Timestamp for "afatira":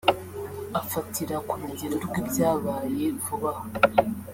0.81-1.37